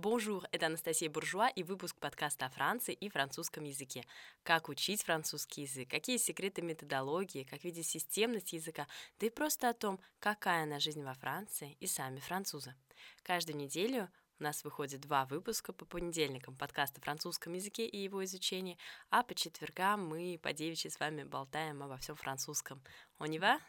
[0.00, 4.06] Bonjour, это Анастасия Буржуа и выпуск подкаста о Франции и французском языке.
[4.44, 8.86] Как учить французский язык, какие секреты методологии, как видеть системность языка,
[9.18, 12.74] да и просто о том, какая она жизнь во Франции и сами французы.
[13.24, 14.08] Каждую неделю
[14.38, 18.78] у нас выходит два выпуска по понедельникам подкаста о французском языке и его изучении,
[19.10, 22.82] а по четвергам мы по девичьи с вами болтаем обо всем французском.
[23.18, 23.60] Y va?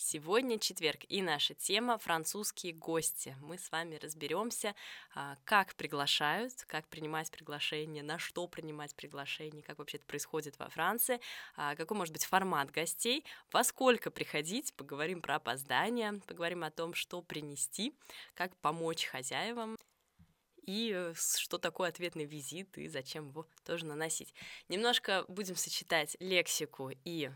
[0.00, 3.36] Сегодня четверг, и наша тема французские гости.
[3.40, 4.76] Мы с вами разберемся,
[5.12, 10.68] а, как приглашают, как принимать приглашение, на что принимать приглашение, как вообще это происходит во
[10.68, 11.20] Франции,
[11.56, 16.94] а, какой может быть формат гостей, во сколько приходить, поговорим про опоздание, поговорим о том,
[16.94, 17.92] что принести,
[18.34, 19.76] как помочь хозяевам
[20.62, 24.32] и э, что такое ответный визит и зачем его тоже наносить.
[24.68, 27.32] Немножко будем сочетать лексику и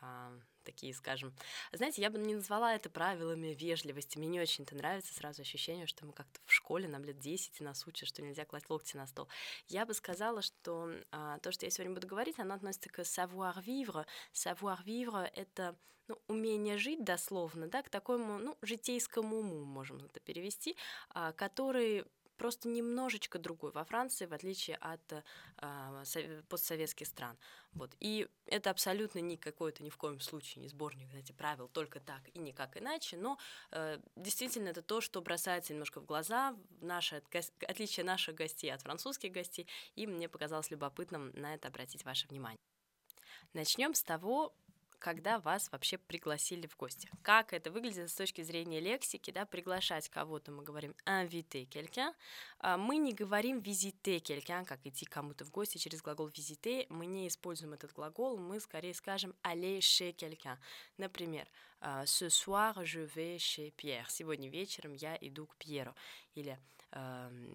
[0.00, 0.32] а,
[0.70, 1.34] такие, скажем.
[1.72, 4.18] Знаете, я бы не назвала это правилами вежливости.
[4.18, 7.60] Мне не очень это нравится, сразу ощущение, что мы как-то в школе, нам лет 10,
[7.60, 9.28] и нас учат, что нельзя класть локти на стол.
[9.66, 14.06] Я бы сказала, что а, то, что я сегодня буду говорить, оно относится к savoir-vivre.
[14.32, 15.76] Savoir-vivre— это
[16.06, 20.76] ну, умение жить дословно, да, к такому, ну, житейскому уму, можем это перевести,
[21.10, 22.04] а, который
[22.40, 27.36] просто немножечко другой во Франции, в отличие от э, постсоветских стран.
[27.74, 27.94] Вот.
[28.00, 32.22] И это абсолютно не какой-то ни в коем случае не сборник знаете, правил только так
[32.32, 33.36] и никак иначе, но
[33.72, 37.22] э, действительно это то, что бросается немножко в глаза, наше,
[37.68, 42.58] отличие наших гостей от французских гостей, и мне показалось любопытным на это обратить ваше внимание.
[43.52, 44.54] Начнем с того,
[45.00, 47.10] когда вас вообще пригласили в гости.
[47.22, 52.14] Как это выглядит с точки зрения лексики, да, приглашать кого-то, мы говорим inviter quelqu'un,
[52.60, 57.06] а мы не говорим visiter quelqu'un, как идти кому-то в гости через глагол visiter, мы
[57.06, 60.58] не используем этот глагол, мы скорее скажем aller chez quelqu'un.
[60.98, 61.48] Например,
[61.80, 65.94] а, ce soir je vais chez Pierre, сегодня вечером я иду к Пьеру,
[66.34, 66.58] или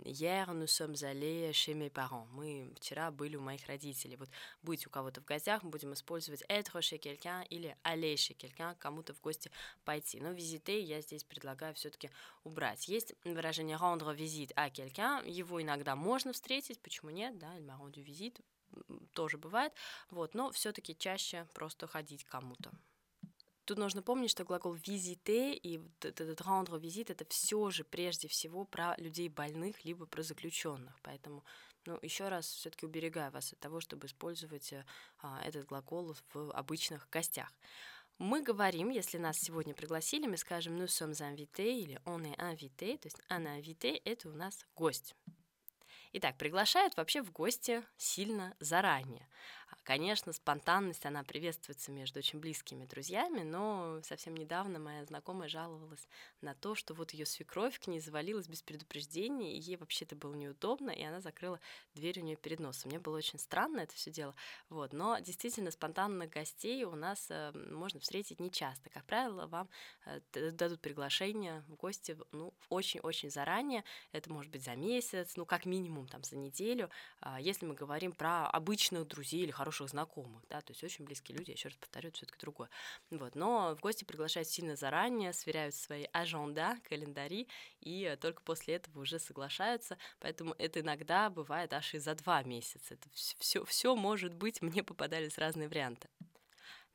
[0.06, 4.16] hier nous sommes allés chez mes parents, мы вчера были у моих родителей.
[4.16, 4.30] Вот
[4.64, 8.76] быть у кого-то в гостях, мы будем использовать être chez quelqu'un или aller chez quelqu'un,
[8.80, 9.52] кому-то в гости
[9.84, 10.22] пойти.
[10.22, 12.10] Но визите я здесь предлагаю все-таки
[12.44, 12.88] убрать.
[12.88, 17.78] Есть выражение rendre visite à quelqu'un, его иногда можно встретить, почему нет, да, il m'a
[17.78, 18.42] rendu visite,
[19.14, 19.74] тоже бывает,
[20.10, 22.72] вот, но все-таки чаще просто ходить кому-то.
[23.66, 28.64] Тут нужно помнить, что глагол визите и этот rendre visite это все же прежде всего
[28.64, 30.96] про людей больных либо про заключенных.
[31.02, 31.44] Поэтому,
[31.86, 34.72] ну, еще раз все-таки уберегаю вас от того, чтобы использовать
[35.22, 37.52] а, этот глагол в обычных гостях.
[38.20, 42.98] Мы говорим, если нас сегодня пригласили, мы скажем nous sommes invités или on est invité,
[42.98, 45.16] то есть un invité— это у нас гость.
[46.14, 49.28] Итак, приглашают вообще в гости сильно заранее.
[49.86, 56.08] Конечно, спонтанность, она приветствуется между очень близкими друзьями, но совсем недавно моя знакомая жаловалась
[56.42, 60.34] на то, что вот ее свекровь к ней завалилась без предупреждения, и ей вообще-то было
[60.34, 61.60] неудобно, и она закрыла
[61.94, 62.90] дверь у нее перед носом.
[62.90, 64.34] Мне было очень странно это все дело,
[64.70, 68.90] вот, но действительно спонтанных гостей у нас э, можно встретить нечасто.
[68.90, 69.70] Как правило, вам
[70.08, 75.68] э, дадут приглашение в гости, ну, очень-очень заранее, это может быть за месяц, ну, как
[75.68, 76.90] минимум там за неделю,
[77.22, 81.06] э, если мы говорим про обычных друзей или хороших хороших знакомых, да, то есть очень
[81.06, 82.70] близкие люди, еще раз повторю, это все-таки другое.
[83.12, 87.48] Вот, но в гости приглашают сильно заранее, сверяют свои аженда, календари,
[87.82, 92.94] и только после этого уже соглашаются, поэтому это иногда бывает аж и за два месяца.
[92.94, 96.08] Это все, все может быть, мне попадались разные варианты.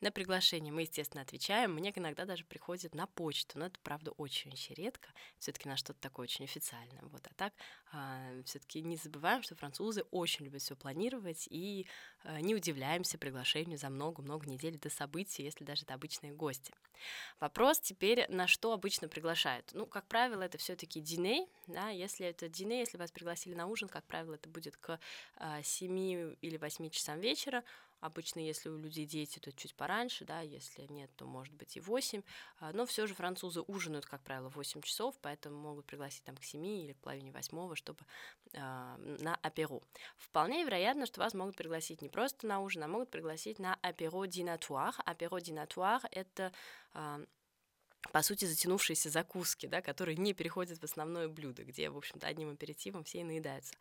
[0.01, 1.75] На приглашение мы, естественно, отвечаем.
[1.75, 5.11] Мне иногда даже приходит на почту, но это, правда, очень-очень редко.
[5.39, 7.03] все таки на что-то такое очень официальное.
[7.03, 7.27] Вот.
[7.27, 7.53] А так
[7.93, 11.87] а, все таки не забываем, что французы очень любят все планировать и
[12.25, 16.73] а, не удивляемся приглашению за много-много недель до событий, если даже это обычные гости.
[17.39, 19.71] Вопрос теперь, на что обычно приглашают?
[19.73, 21.47] Ну, как правило, это все таки дине.
[21.67, 21.91] Да?
[21.91, 24.99] Если это дине, если вас пригласили на ужин, как правило, это будет к
[25.37, 27.65] а, 7 или 8 часам вечера.
[28.01, 31.81] Обычно, если у людей дети, то чуть пораньше, да, если нет, то может быть и
[31.81, 32.23] 8.
[32.59, 36.37] А, но все же французы ужинают, как правило, в 8 часов, поэтому могут пригласить там
[36.37, 38.05] к 7 или к половине восьмого, чтобы
[38.53, 39.83] э, на аперо.
[40.17, 44.25] Вполне вероятно, что вас могут пригласить не просто на ужин, а могут пригласить на аперо
[44.25, 44.95] динатуар.
[45.05, 46.53] Аперо динатуар— это
[46.95, 47.27] э,
[48.13, 52.51] по сути, затянувшиеся закуски, да, которые не переходят в основное блюдо, где, в общем-то, одним
[52.51, 53.75] аперитивом все и наедаются.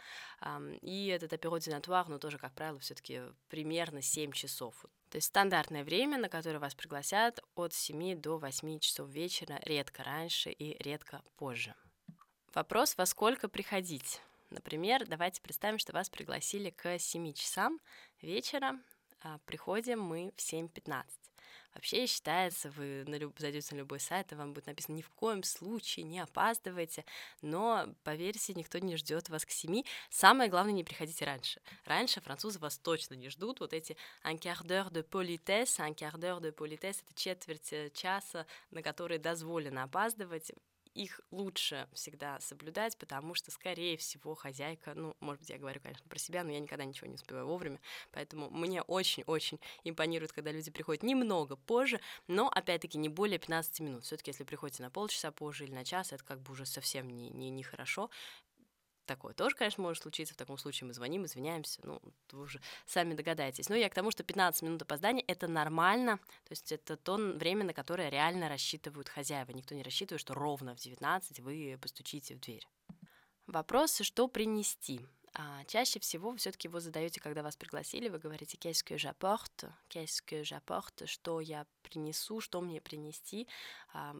[0.82, 4.86] И этот аперо динатуар, ну, тоже, как правило, все таки примерно 7 часов.
[5.10, 10.04] То есть стандартное время, на которое вас пригласят от 7 до 8 часов вечера, редко
[10.04, 11.74] раньше и редко позже.
[12.54, 14.22] Вопрос, во сколько приходить?
[14.50, 17.80] Например, давайте представим, что вас пригласили к 7 часам
[18.22, 18.80] вечера,
[19.22, 21.06] а приходим мы в 7.15.
[21.74, 23.38] Вообще считается, вы на люб...
[23.38, 27.06] зайдете на любой сайт, и вам будет написано ни в коем случае не опаздывайте,
[27.42, 29.86] но поверьте, никто не ждет вас к семи.
[30.10, 31.62] Самое главное, не приходите раньше.
[31.86, 33.60] Раньше французы вас точно не ждут.
[33.60, 37.90] Вот эти un quart d'heure de politesse, un quart d'heure de politesse— это четверть э,
[37.92, 40.52] часа, на которые дозволено опаздывать
[40.94, 46.08] их лучше всегда соблюдать, потому что, скорее всего, хозяйка, ну, может быть, я говорю, конечно,
[46.08, 47.80] про себя, но я никогда ничего не успеваю вовремя,
[48.12, 54.04] поэтому мне очень-очень импонирует, когда люди приходят немного позже, но, опять-таки, не более 15 минут.
[54.04, 57.10] все таки если приходите на полчаса позже или на час, это как бы уже совсем
[57.10, 58.10] не, не, не хорошо
[59.10, 60.36] такое тоже, конечно, может случиться.
[60.36, 61.82] В таком случае мы звоним, извиняемся.
[61.84, 62.00] Ну,
[62.32, 63.68] вы уже сами догадаетесь.
[63.68, 66.18] Но я к тому, что 15 минут опоздания— это нормально.
[66.18, 69.52] То есть это то время, на которое реально рассчитывают хозяева.
[69.52, 72.68] Никто не рассчитывает, что ровно в 19 вы постучите в дверь.
[73.48, 75.02] Вопрос, что принести.
[75.34, 80.22] А, чаще всего все-таки его задаете, когда вас пригласили, вы говорите qu'est-ce que j'apporte, qu'est-ce
[80.24, 83.48] que j'apporte, что я принесу, что мне принести.
[83.94, 84.16] А,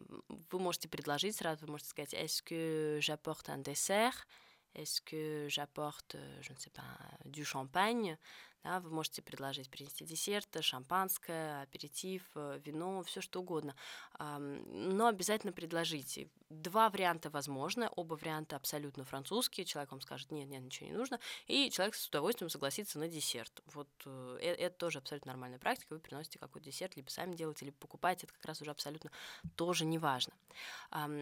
[0.50, 4.26] вы можете предложить сразу, вы можете сказать est-ce que j'apporte un dessert,
[4.74, 8.16] Est-ce que j'apporte, je ne sais pas, du champagne
[8.64, 13.74] Да, вы можете предложить принести десерт, шампанское, аперитив, э, вино, все что угодно.
[14.18, 16.28] Но обязательно предложите.
[16.50, 19.64] Два варианта возможны, оба варианта абсолютно французские.
[19.64, 21.20] Человек вам скажет, нет, нет, ничего не нужно.
[21.46, 23.62] И человек с удовольствием согласится на десерт.
[23.66, 25.94] Вот э, э, это тоже абсолютно нормальная практика.
[25.94, 28.26] Вы приносите какой-то десерт, либо сами делаете, либо покупаете.
[28.26, 29.12] Это как раз уже абсолютно
[29.54, 30.34] тоже не важно.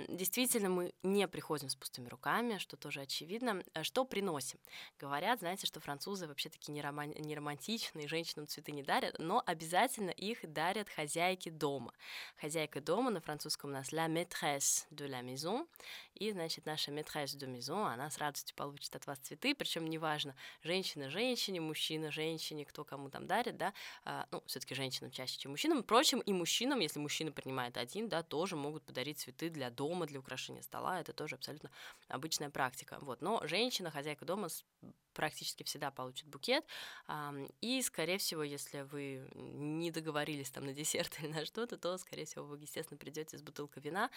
[0.08, 3.62] Действительно, мы не приходим с пустыми руками, что тоже очевидно.
[3.82, 4.58] Что приносим?
[4.98, 9.42] Говорят, знаете, что французы вообще такие не, роман не романтичные, женщинам цветы не дарят, но
[9.44, 11.92] обязательно их дарят хозяйки дома.
[12.40, 15.68] Хозяйка дома на французском у нас la maîtresse de la maison,
[16.14, 20.34] и, значит, наша maîtresse de maison, она с радостью получит от вас цветы, причем неважно,
[20.62, 23.72] женщина женщине, мужчина женщине, кто кому там дарит, да,
[24.04, 25.82] а, ну, все-таки женщинам чаще, чем мужчинам.
[25.82, 30.20] Впрочем, и мужчинам, если мужчина принимает один, да, тоже могут подарить цветы для дома, для
[30.20, 31.70] украшения стола, это тоже абсолютно
[32.08, 32.98] обычная практика.
[33.00, 34.48] Вот, но женщина, хозяйка дома
[35.18, 36.64] практически всегда получит букет.
[37.60, 42.24] И, скорее всего, если вы не договорились там на десерт или на что-то, то, скорее
[42.24, 44.10] всего, вы, естественно, придете с бутылкой вина,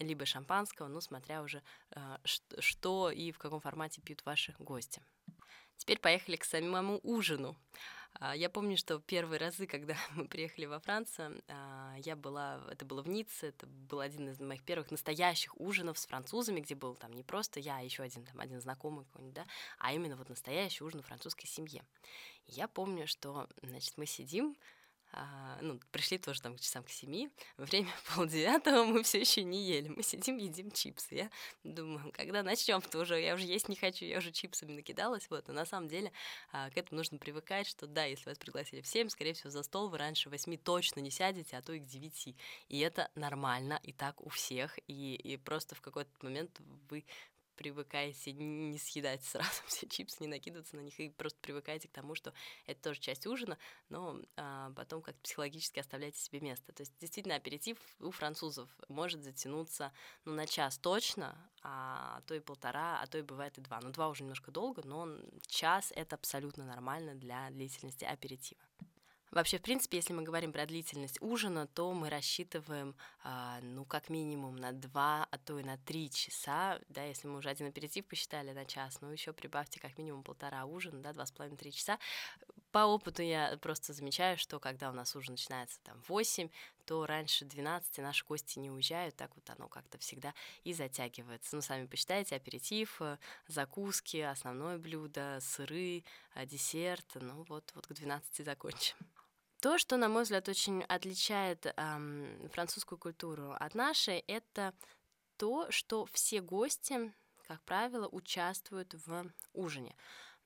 [0.00, 2.20] либо шампанского, ну, смотря уже, а,
[2.58, 5.00] что и в каком формате пьют ваши гости.
[5.76, 7.56] Теперь поехали к самому ужину.
[8.20, 12.84] А, я помню, что первые разы, когда мы приехали во Францию, а, я была, это
[12.84, 16.94] было в Ницце, это был один из моих первых настоящих ужинов с французами, где был
[16.94, 19.46] там не просто я, а еще один, там, один знакомый какой-нибудь, да,
[19.78, 21.84] а именно вот настоящий ужин в французской семье.
[22.46, 24.56] я помню, что, значит, мы сидим,
[25.16, 29.62] а, ну, пришли тоже там к часам к семи, время полдевятого мы все еще не
[29.62, 31.14] ели, мы сидим, едим чипсы.
[31.14, 31.30] Я
[31.62, 35.46] думаю, когда начнем, то уже я уже есть не хочу, я уже чипсами накидалась, вот,
[35.46, 36.10] но на самом деле
[36.52, 39.62] а, к этому нужно привыкать, что да, если вас пригласили в семь, скорее всего, за
[39.62, 42.36] стол вы раньше восьми точно не сядете, а то и к девяти,
[42.68, 47.04] и это нормально, и так у всех, и, и просто в какой-то момент вы
[47.56, 52.14] привыкаете не съедать сразу все чипсы, не накидываться на них, и просто привыкаете к тому,
[52.14, 52.32] что
[52.66, 53.58] это тоже часть ужина,
[53.88, 56.72] но а, потом как психологически оставляете себе место.
[56.72, 59.92] То есть действительно аперитив у французов может затянуться
[60.24, 63.80] ну, на час точно, а то и полтора, а то и бывает и два.
[63.80, 65.08] Ну, два уже немножко долго, но
[65.46, 68.60] час— это абсолютно нормально для длительности аперитива.
[69.34, 72.94] Вообще, в принципе, если мы говорим про длительность ужина, то мы рассчитываем,
[73.24, 77.38] а, ну, как минимум на 2, а то и на 3 часа, да, если мы
[77.38, 81.72] уже один аперитив посчитали на час, ну, еще прибавьте как минимум полтора ужина, да, 2,5-3
[81.72, 81.98] часа.
[82.70, 86.48] По опыту я просто замечаю, что когда у нас ужин начинается там в 8,
[86.84, 90.32] то раньше 12 наши гости не уезжают, так вот оно как-то всегда
[90.62, 91.56] и затягивается.
[91.56, 93.18] Ну, сами посчитайте, аперитив, э,
[93.48, 96.04] закуски, основное блюдо, сыры,
[96.36, 98.96] э, десерт, ну вот, вот к 12 закончим.
[99.64, 104.74] То, что, на мой взгляд, очень отличает эм, французскую культуру от нашей, это
[105.38, 107.14] то, что все гости,
[107.48, 109.96] как правило, участвуют в ужине.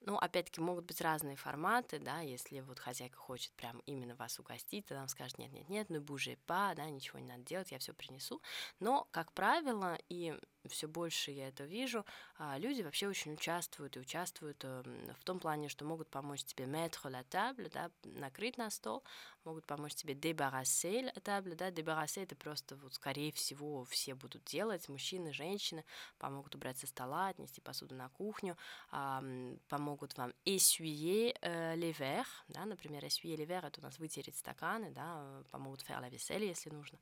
[0.02, 4.86] Ну, опять-таки, могут быть разные форматы, да, если вот хозяйка хочет прям именно вас угостить,
[4.86, 8.40] то нам скажет, нет-нет-нет, ну, буже па, да, ничего не надо делать, я все принесу.
[8.78, 12.04] Но, как правило, и все больше я это вижу,
[12.36, 16.64] а, люди вообще очень участвуют и участвуют эм, в том плане, что могут помочь тебе
[16.64, 19.02] mettre la table, да, накрыть на стол,
[19.44, 24.44] могут помочь тебе débarrasser la table, да, débarrasser это просто вот скорее всего все будут
[24.44, 25.84] делать, мужчины, женщины
[26.18, 28.56] помогут убрать со стола, отнести посуду на кухню,
[28.90, 34.36] помогут вам essuyer э, les verres, да, например, essuyer les verres это у нас вытереть
[34.36, 36.98] стаканы, да, помогут faire la vaisselle, если нужно.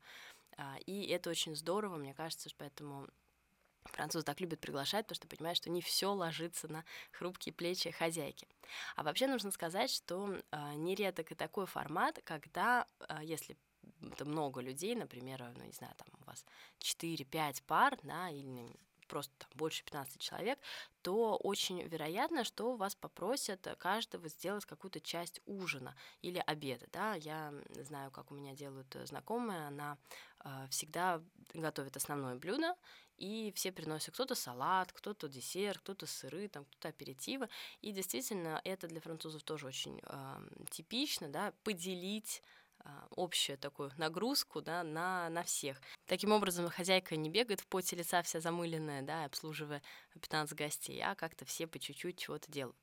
[0.57, 3.07] А, и это очень здорово, мне кажется, поэтому
[3.93, 8.47] Французы так любят приглашать, потому что понимают, что не все ложится на хрупкие плечи хозяйки.
[8.95, 13.57] А вообще нужно сказать, что э, нередок и такой формат, когда, э, если
[14.01, 16.45] это много людей, например, ну, не знаю, там у вас
[16.79, 18.69] 4-5 пар, да, или
[19.07, 20.59] просто больше 15 человек,
[21.01, 26.85] то очень вероятно, что вас попросят каждого сделать какую-то часть ужина или обеда.
[26.91, 27.15] Да?
[27.15, 27.53] Я
[27.83, 29.97] знаю, как у меня делают знакомые, она
[30.43, 31.21] э, всегда
[31.53, 32.75] готовит основное блюдо,
[33.17, 37.49] и все приносят кто-то салат, кто-то десерт, кто-то сыры, там, кто-то аперитивы.
[37.81, 42.41] И действительно, это для французов тоже очень э, типично, да, поделить
[43.15, 45.81] общую такую нагрузку да, на, на всех.
[46.05, 49.81] Таким образом, хозяйка не бегает в поте лица вся замыленная, да, обслуживая
[50.13, 52.77] 15 гостей, а как-то все по чуть-чуть чего-то делают.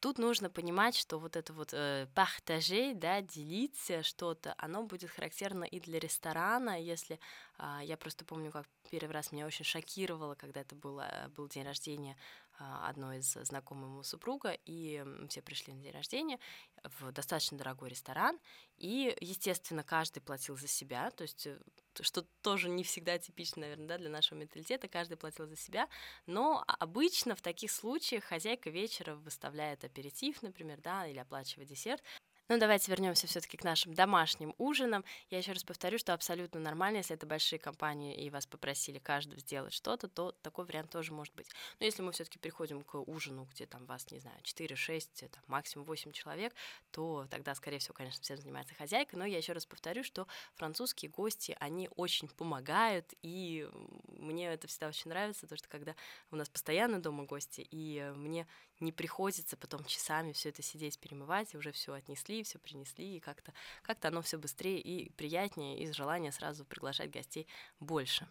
[0.00, 5.64] Тут нужно понимать, что вот это вот э, партажей, да, делить что-то, оно будет характерно
[5.64, 7.18] и для ресторана, если
[7.58, 11.64] э, я просто помню, как первый раз меня очень шокировало, когда это было, был день
[11.64, 12.16] рождения
[12.47, 16.38] а, одной из знакомого супруга, и все пришли на день рождения
[16.84, 18.38] в достаточно дорогой ресторан,
[18.76, 21.58] и, естественно, каждый платил за себя, то есть э,
[22.00, 25.88] что тоже не всегда типично, наверное, да, для нашего менталитета, каждый платил за себя,
[26.26, 32.02] но обычно в таких случаях хозяйка вечера выставляет аперитив, например, да, или оплачивает десерт,
[32.48, 35.04] ну, давайте вернемся все-таки к нашим домашним ужинам.
[35.30, 39.38] Я еще раз повторю, что абсолютно нормально, если это большие компании и вас попросили каждого
[39.40, 41.48] сделать что-то, то такой вариант тоже может быть.
[41.78, 45.86] Но если мы все-таки приходим к ужину, где там вас, не знаю, 4-6, там, максимум
[45.86, 46.54] 8 человек,
[46.90, 49.16] то тогда, скорее всего, конечно, всем занимается хозяйка.
[49.16, 53.68] Но я еще раз повторю, что французские гости, они очень помогают, и
[54.08, 55.94] мне это всегда очень нравится, потому что когда
[56.30, 58.46] у нас постоянно дома гости, и мне
[58.80, 63.20] не приходится потом часами все это сидеть перемывать, и уже все отнесли, все принесли, и
[63.20, 67.46] как-то как оно все быстрее и приятнее, из желания сразу приглашать гостей
[67.80, 68.28] больше.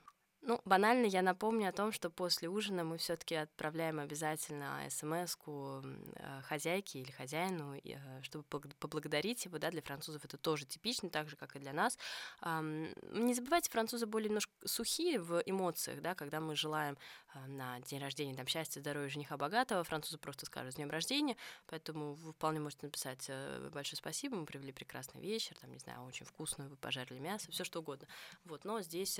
[0.48, 6.42] Ну, банально я напомню о том, что после ужина мы все-таки отправляем обязательно смс э,
[6.44, 11.36] хозяйке или хозяину, э, чтобы поблагодарить его, да, для французов это тоже типично, так же,
[11.36, 11.98] как и для нас.
[12.42, 16.98] Не забывайте, французы более немножко сухие в эмоциях, да, когда мы желаем
[17.34, 21.36] э, на день рождения там счастья, здоровья, жениха богатого, французы просто скажут с днем рождения,
[21.66, 23.30] поэтому вы вполне можете написать
[23.74, 27.66] большое спасибо, мы провели прекрасный вечер, там, не знаю, очень вкусную, вы пожарили мясо, все
[27.66, 28.08] что угодно.
[28.46, 29.20] Вот, но здесь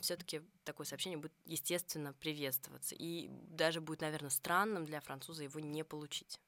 [0.00, 2.94] все-таки такое сообщение будет, естественно, приветствоваться.
[2.94, 6.40] И даже будет, наверное, странным для француза его не получить.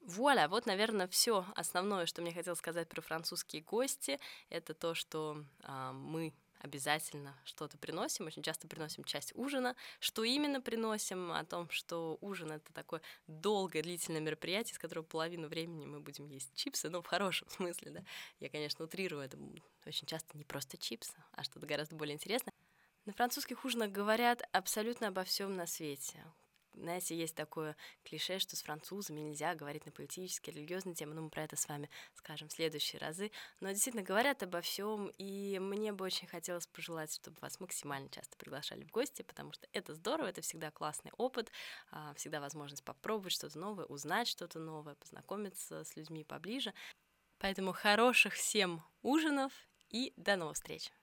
[0.00, 5.44] Вуаля, вот, наверное, все основное, что мне хотелось сказать про французские гости, это то, что
[5.64, 9.76] э, мы обязательно что-то приносим, очень часто приносим часть ужина.
[10.00, 11.32] Что именно приносим?
[11.32, 16.26] О том, что ужин— это такое долгое, длительное мероприятие, с которого половину времени мы будем
[16.26, 18.04] есть чипсы, ну, в хорошем смысле, да.
[18.40, 19.38] Я, конечно, утрирую, это
[19.86, 22.52] очень часто не просто чипсы, а что-то гораздо более интересное.
[23.04, 26.24] На французских ужинах говорят абсолютно обо всем на свете
[26.76, 31.30] знаете, есть такое клише, что с французами нельзя говорить на политические, религиозные темы, но мы
[31.30, 33.30] про это с вами скажем в следующие разы.
[33.60, 38.36] Но действительно говорят обо всем, и мне бы очень хотелось пожелать, чтобы вас максимально часто
[38.36, 41.50] приглашали в гости, потому что это здорово, это всегда классный опыт,
[41.90, 46.72] а, всегда возможность попробовать что-то новое, узнать что-то новое, познакомиться с людьми поближе.
[47.38, 49.52] Поэтому хороших всем ужинов
[49.90, 50.95] и до новых встреч!